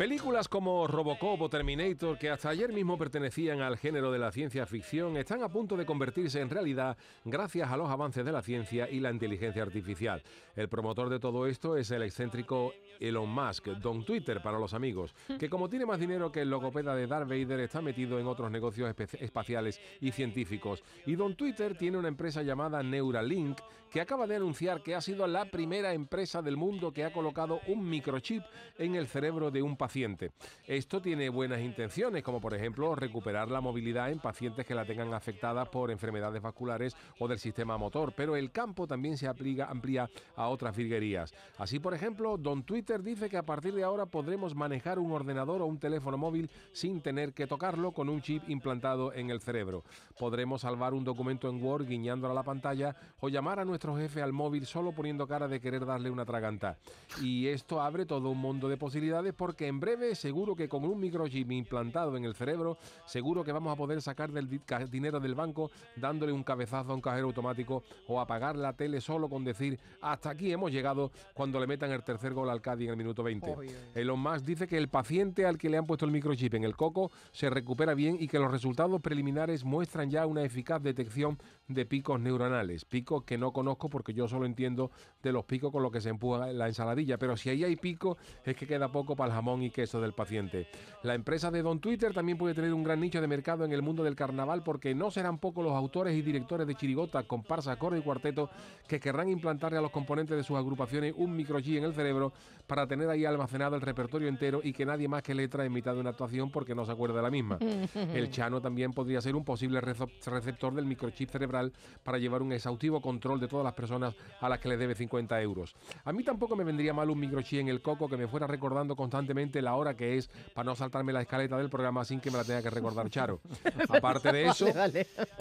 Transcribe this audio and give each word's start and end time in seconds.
Películas 0.00 0.48
como 0.48 0.86
Robocop 0.86 1.42
o 1.42 1.48
Terminator, 1.50 2.16
que 2.16 2.30
hasta 2.30 2.48
ayer 2.48 2.72
mismo 2.72 2.96
pertenecían 2.96 3.60
al 3.60 3.76
género 3.76 4.10
de 4.10 4.18
la 4.18 4.32
ciencia 4.32 4.64
ficción, 4.64 5.18
están 5.18 5.42
a 5.42 5.50
punto 5.50 5.76
de 5.76 5.84
convertirse 5.84 6.40
en 6.40 6.48
realidad 6.48 6.96
gracias 7.24 7.70
a 7.70 7.76
los 7.76 7.90
avances 7.90 8.24
de 8.24 8.32
la 8.32 8.40
ciencia 8.40 8.88
y 8.88 9.00
la 9.00 9.10
inteligencia 9.10 9.62
artificial. 9.62 10.22
El 10.56 10.70
promotor 10.70 11.10
de 11.10 11.20
todo 11.20 11.46
esto 11.46 11.76
es 11.76 11.90
el 11.90 12.02
excéntrico 12.02 12.72
Elon 12.98 13.28
Musk, 13.28 13.66
Don 13.78 14.02
Twitter 14.04 14.40
para 14.40 14.58
los 14.58 14.72
amigos, 14.72 15.14
que 15.38 15.50
como 15.50 15.68
tiene 15.68 15.84
más 15.84 16.00
dinero 16.00 16.32
que 16.32 16.40
el 16.40 16.50
logopeda 16.50 16.94
de 16.94 17.06
Darth 17.06 17.28
Vader, 17.28 17.60
está 17.60 17.82
metido 17.82 18.18
en 18.18 18.26
otros 18.26 18.50
negocios 18.50 18.94
espaciales 19.20 19.80
y 20.00 20.12
científicos. 20.12 20.82
Y 21.04 21.14
Don 21.14 21.34
Twitter 21.34 21.76
tiene 21.76 21.98
una 21.98 22.08
empresa 22.08 22.42
llamada 22.42 22.82
Neuralink, 22.82 23.58
que 23.90 24.00
acaba 24.00 24.26
de 24.26 24.36
anunciar 24.36 24.82
que 24.82 24.94
ha 24.94 25.00
sido 25.00 25.26
la 25.26 25.46
primera 25.46 25.92
empresa 25.92 26.42
del 26.42 26.56
mundo 26.56 26.92
que 26.92 27.04
ha 27.04 27.12
colocado 27.12 27.60
un 27.66 27.88
microchip 27.88 28.42
en 28.78 28.94
el 28.94 29.08
cerebro 29.08 29.19
de 29.20 29.62
un 29.62 29.76
paciente. 29.76 30.32
Esto 30.66 31.02
tiene 31.02 31.28
buenas 31.28 31.60
intenciones, 31.60 32.22
como 32.22 32.40
por 32.40 32.54
ejemplo 32.54 32.94
recuperar 32.94 33.50
la 33.50 33.60
movilidad 33.60 34.10
en 34.10 34.18
pacientes 34.18 34.64
que 34.64 34.74
la 34.74 34.86
tengan 34.86 35.12
afectada 35.12 35.66
por 35.66 35.90
enfermedades 35.90 36.40
vasculares 36.40 36.96
o 37.18 37.28
del 37.28 37.38
sistema 37.38 37.76
motor, 37.76 38.14
pero 38.16 38.34
el 38.34 38.50
campo 38.50 38.86
también 38.86 39.18
se 39.18 39.28
aplica, 39.28 39.66
amplía 39.66 40.08
a 40.36 40.48
otras 40.48 40.74
virguerías. 40.74 41.34
Así, 41.58 41.78
por 41.78 41.92
ejemplo, 41.92 42.38
Don 42.38 42.62
Twitter 42.62 43.02
dice 43.02 43.28
que 43.28 43.36
a 43.36 43.42
partir 43.42 43.74
de 43.74 43.82
ahora 43.82 44.06
podremos 44.06 44.54
manejar 44.54 44.98
un 44.98 45.12
ordenador 45.12 45.60
o 45.60 45.66
un 45.66 45.78
teléfono 45.78 46.16
móvil 46.16 46.48
sin 46.72 47.02
tener 47.02 47.34
que 47.34 47.46
tocarlo 47.46 47.92
con 47.92 48.08
un 48.08 48.22
chip 48.22 48.48
implantado 48.48 49.12
en 49.12 49.28
el 49.28 49.40
cerebro. 49.40 49.84
Podremos 50.18 50.62
salvar 50.62 50.94
un 50.94 51.04
documento 51.04 51.50
en 51.50 51.62
Word 51.62 51.86
guiñándolo 51.86 52.32
a 52.32 52.36
la 52.36 52.42
pantalla 52.42 52.96
o 53.20 53.28
llamar 53.28 53.60
a 53.60 53.66
nuestro 53.66 53.94
jefe 53.98 54.22
al 54.22 54.32
móvil 54.32 54.64
solo 54.64 54.92
poniendo 54.92 55.26
cara 55.26 55.46
de 55.46 55.60
querer 55.60 55.84
darle 55.84 56.10
una 56.10 56.24
traganta. 56.24 56.78
Y 57.20 57.48
esto 57.48 57.82
abre 57.82 58.06
todo 58.06 58.30
un 58.30 58.38
mundo 58.38 58.68
de 58.68 58.78
posibilidades 58.78 59.09
porque 59.36 59.66
en 59.66 59.80
breve 59.80 60.14
seguro 60.14 60.54
que 60.54 60.68
con 60.68 60.84
un 60.84 60.98
microchip 61.00 61.50
implantado 61.50 62.16
en 62.16 62.24
el 62.24 62.34
cerebro, 62.34 62.78
seguro 63.06 63.44
que 63.44 63.52
vamos 63.52 63.72
a 63.72 63.76
poder 63.76 64.00
sacar 64.00 64.30
del 64.30 64.48
dinero 64.90 65.20
del 65.20 65.34
banco 65.34 65.70
dándole 65.96 66.32
un 66.32 66.42
cabezazo 66.42 66.92
a 66.92 66.94
un 66.94 67.00
cajero 67.00 67.26
automático 67.26 67.82
o 68.06 68.20
apagar 68.20 68.56
la 68.56 68.72
tele 68.72 69.00
solo 69.00 69.28
con 69.28 69.44
decir 69.44 69.78
hasta 70.00 70.30
aquí 70.30 70.52
hemos 70.52 70.70
llegado 70.70 71.10
cuando 71.34 71.58
le 71.58 71.66
metan 71.66 71.90
el 71.90 72.02
tercer 72.02 72.32
gol 72.32 72.50
al 72.50 72.60
Cádiz 72.60 72.86
en 72.86 72.92
el 72.92 72.96
minuto 72.96 73.22
20. 73.22 73.56
Elon 73.94 74.20
Musk 74.20 74.44
dice 74.44 74.66
que 74.66 74.78
el 74.78 74.88
paciente 74.88 75.44
al 75.44 75.58
que 75.58 75.68
le 75.68 75.76
han 75.76 75.86
puesto 75.86 76.06
el 76.06 76.12
microchip 76.12 76.54
en 76.54 76.64
el 76.64 76.76
coco 76.76 77.10
se 77.32 77.50
recupera 77.50 77.94
bien 77.94 78.16
y 78.20 78.28
que 78.28 78.38
los 78.38 78.50
resultados 78.50 79.00
preliminares 79.00 79.64
muestran 79.64 80.10
ya 80.10 80.26
una 80.26 80.42
eficaz 80.42 80.82
detección 80.82 81.38
de 81.68 81.84
picos 81.86 82.20
neuronales, 82.20 82.84
picos 82.84 83.24
que 83.24 83.38
no 83.38 83.52
conozco 83.52 83.88
porque 83.88 84.14
yo 84.14 84.28
solo 84.28 84.46
entiendo 84.46 84.90
de 85.22 85.32
los 85.32 85.44
picos 85.44 85.72
con 85.72 85.82
los 85.82 85.92
que 85.92 86.00
se 86.00 86.08
empuja 86.08 86.52
la 86.52 86.68
ensaladilla, 86.68 87.18
pero 87.18 87.36
si 87.36 87.50
ahí 87.50 87.64
hay 87.64 87.76
pico 87.76 88.16
es 88.44 88.56
que 88.56 88.66
queda 88.66 88.90
poco 88.90 88.99
para 89.04 89.28
el 89.28 89.34
jamón 89.34 89.62
y 89.62 89.70
queso 89.70 90.00
del 90.00 90.12
paciente. 90.12 90.68
La 91.02 91.14
empresa 91.14 91.50
de 91.50 91.62
Don 91.62 91.80
Twitter 91.80 92.12
también 92.12 92.38
puede 92.38 92.54
tener 92.54 92.72
un 92.72 92.84
gran 92.84 93.00
nicho 93.00 93.20
de 93.20 93.26
mercado 93.26 93.64
en 93.64 93.72
el 93.72 93.82
mundo 93.82 94.04
del 94.04 94.14
carnaval 94.14 94.62
porque 94.62 94.94
no 94.94 95.10
serán 95.10 95.38
pocos 95.38 95.64
los 95.64 95.74
autores 95.74 96.16
y 96.16 96.22
directores 96.22 96.66
de 96.66 96.74
chirigota, 96.74 97.22
comparsa, 97.22 97.76
coro 97.76 97.96
y 97.96 98.02
cuarteto 98.02 98.50
que 98.86 99.00
querrán 99.00 99.28
implantarle 99.28 99.78
a 99.78 99.80
los 99.80 99.90
componentes 99.90 100.36
de 100.36 100.44
sus 100.44 100.56
agrupaciones 100.56 101.14
un 101.16 101.36
microchip 101.36 101.78
en 101.78 101.84
el 101.84 101.94
cerebro 101.94 102.32
para 102.66 102.86
tener 102.86 103.08
ahí 103.08 103.24
almacenado 103.24 103.74
el 103.74 103.82
repertorio 103.82 104.28
entero 104.28 104.60
y 104.62 104.72
que 104.72 104.86
nadie 104.86 105.08
más 105.08 105.22
que 105.22 105.34
letra 105.34 105.64
en 105.64 105.72
mitad 105.72 105.94
de 105.94 106.00
una 106.00 106.10
actuación 106.10 106.50
porque 106.50 106.74
no 106.74 106.84
se 106.84 106.92
acuerda 106.92 107.16
de 107.16 107.22
la 107.22 107.30
misma. 107.30 107.58
El 108.14 108.30
Chano 108.30 108.60
también 108.60 108.92
podría 108.92 109.20
ser 109.20 109.34
un 109.34 109.44
posible 109.44 109.80
receptor 109.80 110.74
del 110.74 110.84
microchip 110.84 111.30
cerebral 111.30 111.72
para 112.04 112.18
llevar 112.18 112.42
un 112.42 112.52
exhaustivo 112.52 113.00
control 113.00 113.40
de 113.40 113.48
todas 113.48 113.64
las 113.64 113.74
personas 113.74 114.14
a 114.40 114.48
las 114.48 114.60
que 114.60 114.68
le 114.68 114.76
debe 114.76 114.94
50 114.94 115.40
euros. 115.42 115.74
A 116.04 116.12
mí 116.12 116.22
tampoco 116.22 116.54
me 116.54 116.62
vendría 116.62 116.94
mal 116.94 117.10
un 117.10 117.18
microchip 117.18 117.60
en 117.60 117.68
el 117.68 117.82
coco 117.82 118.08
que 118.08 118.16
me 118.16 118.28
fuera 118.28 118.46
recordando 118.46 118.89
constantemente 118.96 119.62
la 119.62 119.74
hora 119.74 119.96
que 119.96 120.16
es 120.16 120.28
para 120.54 120.66
no 120.66 120.76
saltarme 120.76 121.12
la 121.12 121.22
escaleta 121.22 121.56
del 121.56 121.70
programa 121.70 122.04
sin 122.04 122.20
que 122.20 122.30
me 122.30 122.38
la 122.38 122.44
tenga 122.44 122.62
que 122.62 122.70
recordar 122.70 123.08
Charo. 123.10 123.40
Aparte 123.88 124.32
de 124.32 124.46
eso, 124.46 124.66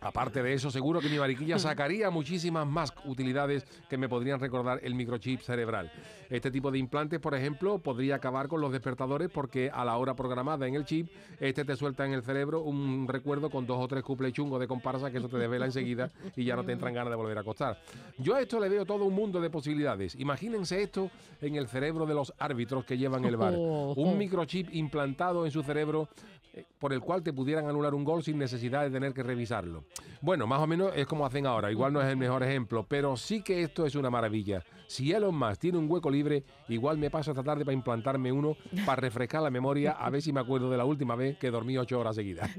aparte 0.00 0.42
de 0.42 0.54
eso, 0.54 0.70
seguro 0.70 1.00
que 1.00 1.08
mi 1.08 1.18
mariquilla 1.18 1.58
sacaría 1.58 2.10
muchísimas 2.10 2.66
más 2.66 2.92
utilidades 3.04 3.64
que 3.88 3.96
me 3.98 4.08
podrían 4.08 4.40
recordar 4.40 4.80
el 4.82 4.94
microchip 4.94 5.40
cerebral. 5.40 5.90
Este 6.30 6.50
tipo 6.50 6.70
de 6.70 6.78
implantes, 6.78 7.18
por 7.18 7.34
ejemplo, 7.34 7.78
podría 7.78 8.16
acabar 8.16 8.48
con 8.48 8.60
los 8.60 8.70
despertadores 8.72 9.30
porque 9.30 9.70
a 9.72 9.84
la 9.84 9.96
hora 9.96 10.14
programada 10.14 10.66
en 10.66 10.74
el 10.74 10.84
chip, 10.84 11.08
este 11.40 11.64
te 11.64 11.76
suelta 11.76 12.06
en 12.06 12.12
el 12.12 12.22
cerebro 12.22 12.62
un 12.62 13.08
recuerdo 13.08 13.50
con 13.50 13.66
dos 13.66 13.78
o 13.80 13.88
tres 13.88 14.04
cuples 14.04 14.32
chungos 14.32 14.60
de 14.60 14.68
comparsa 14.68 15.10
que 15.10 15.18
eso 15.18 15.28
te 15.28 15.38
desvela 15.38 15.66
enseguida 15.66 16.10
y 16.36 16.44
ya 16.44 16.56
no 16.56 16.64
te 16.64 16.72
entran 16.72 16.94
ganas 16.94 17.10
de 17.10 17.16
volver 17.16 17.36
a 17.38 17.40
acostar. 17.40 17.80
Yo 18.18 18.34
a 18.34 18.40
esto 18.40 18.60
le 18.60 18.68
veo 18.68 18.84
todo 18.84 19.04
un 19.04 19.14
mundo 19.14 19.40
de 19.40 19.50
posibilidades. 19.50 20.14
Imagínense 20.16 20.82
esto 20.82 21.10
en 21.40 21.56
el 21.56 21.68
cerebro 21.68 22.06
de 22.06 22.14
los 22.14 22.32
árbitros 22.38 22.84
que 22.84 22.96
llevan 22.98 23.24
el 23.30 23.36
bar. 23.36 23.54
Un 23.56 24.18
microchip 24.18 24.68
implantado 24.74 25.44
en 25.46 25.50
su 25.50 25.62
cerebro 25.62 26.08
eh, 26.52 26.64
por 26.78 26.92
el 26.92 27.00
cual 27.00 27.22
te 27.22 27.32
pudieran 27.32 27.68
anular 27.68 27.94
un 27.94 28.02
gol 28.02 28.24
sin 28.24 28.36
necesidad 28.36 28.82
de 28.82 28.90
tener 28.90 29.14
que 29.14 29.22
revisarlo. 29.22 29.84
Bueno, 30.20 30.46
más 30.46 30.60
o 30.60 30.66
menos 30.66 30.92
es 30.96 31.06
como 31.06 31.24
hacen 31.24 31.46
ahora. 31.46 31.70
Igual 31.70 31.92
no 31.92 32.02
es 32.02 32.08
el 32.08 32.16
mejor 32.16 32.42
ejemplo, 32.42 32.84
pero 32.88 33.16
sí 33.16 33.42
que 33.42 33.62
esto 33.62 33.86
es 33.86 33.94
una 33.94 34.10
maravilla. 34.10 34.62
Si 34.88 35.12
Elon 35.12 35.34
Musk 35.34 35.60
tiene 35.60 35.78
un 35.78 35.88
hueco 35.88 36.10
libre, 36.10 36.42
igual 36.68 36.98
me 36.98 37.08
paso 37.10 37.30
esta 37.30 37.44
tarde 37.44 37.64
para 37.64 37.74
implantarme 37.74 38.32
uno 38.32 38.56
para 38.84 39.00
refrescar 39.00 39.42
la 39.42 39.50
memoria 39.50 39.92
a 39.92 40.10
ver 40.10 40.20
si 40.20 40.32
me 40.32 40.40
acuerdo 40.40 40.68
de 40.68 40.76
la 40.76 40.84
última 40.84 41.14
vez 41.14 41.38
que 41.38 41.50
dormí 41.50 41.78
ocho 41.78 42.00
horas 42.00 42.16
seguidas. 42.16 42.50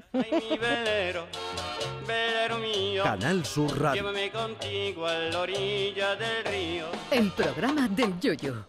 Canal 3.03 3.45
Sur 3.45 3.77
Radio. 3.79 4.01
Llévame 4.01 4.31
contigo 4.31 5.05
a 5.05 5.15
la 5.15 5.39
orilla 5.41 6.15
del 6.15 6.45
río. 6.45 6.85
El 7.11 7.31
programa 7.31 7.87
del 7.89 8.19
yoyo. 8.19 8.65